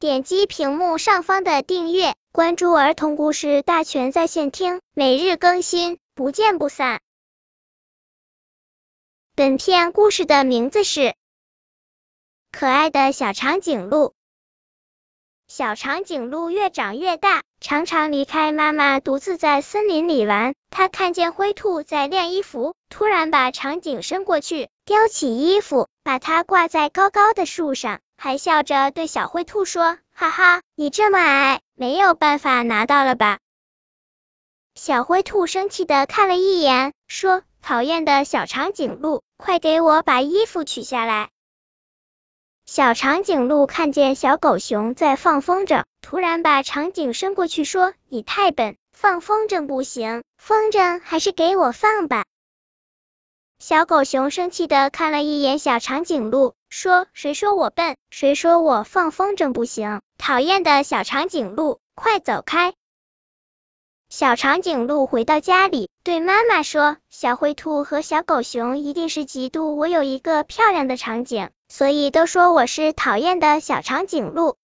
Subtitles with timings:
[0.00, 7.00] 点击屏幕上方的订阅，关注儿童故事大全在线听，每日更新，不见不散。
[9.34, 11.00] 本片故事的名字是
[12.52, 14.10] 《可爱的小长颈鹿》。
[15.48, 20.54] 小长颈鹿越长越大，常常离开妈妈，独自在森林里玩。
[20.70, 33.38] 它看见灰兔在晾衣服，突然把长颈伸过去，叼起衣服，把它挂在高高的树上，还笑着对小灰兔说：“哈哈，你这么矮，没有办法拿到了吧？”
[34.74, 41.30] 小灰兔生气的看了一眼，说：“讨厌的小长颈鹿，快给我把衣服取下来！”
[42.66, 52.24] 小长颈鹿看见小狗熊在放风筝，突然把长颈伸过去说：“你太笨，放风筝不行，风筝还是给我放吧。”
[53.68, 57.98] 小狗熊生气的看了一眼小长颈鹿，说：“谁说我笨？
[58.08, 60.00] 谁说我放风筝不行？
[60.16, 62.72] 讨厌的小长颈鹿，快走开！”
[64.08, 74.56] 小长颈鹿回到家里，对妈妈说：“小灰兔和小狗熊一定是嫉妒我有一个漂亮的长颈，所以都说我是讨厌的小长颈鹿。”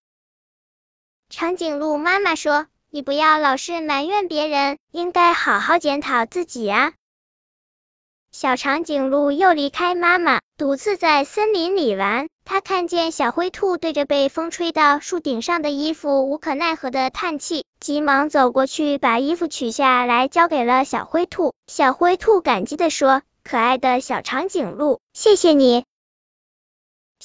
[1.28, 6.94] 长颈鹿妈妈说：“你不要老是埋怨别人，应该好好检讨自己啊。”
[8.36, 12.26] 小长颈鹿又离开妈妈，独自在森林里玩。
[12.44, 21.54] 它看见小灰兔对着被风吹到树顶上的衣服无可奈何的叹气，急忙走过去把衣服取下来交给了小灰兔。
[21.68, 25.84] 小灰兔感激的说：“可爱的小长颈鹿，谢谢你。”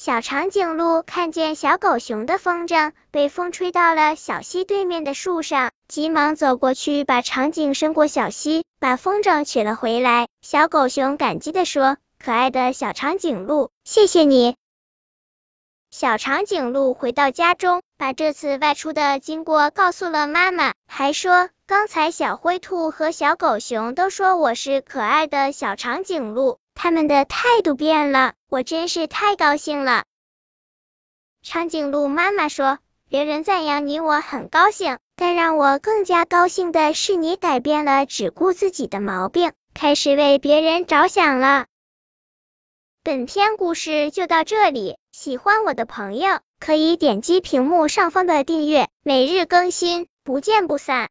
[0.00, 10.26] 小长颈鹿看见小狗熊的风筝被风吹到了小溪对面的树上，急忙走过去把长颈伸过小溪，把风筝取了回来。
[10.40, 14.56] 小狗熊感激的说：“可爱的小长颈鹿，谢谢你。”
[15.92, 30.04] 小长颈鹿回到家中，把这次外出的经过告诉了妈妈，还说：“刚才小灰兔和小狗熊都说我是可爱的小长颈鹿。”他们的态度变了，我真是太高兴了。
[31.42, 32.78] 长颈鹿妈妈说
[33.10, 41.66] ：“别人赞扬你，我很高兴，但让我更加高兴的是，你改变了只顾自己的毛病，开始为别人着想了。”
[43.02, 51.08] 本篇故事就到这里，喜欢我的朋友可以点击屏幕上方的订阅，每日更新，不见不散。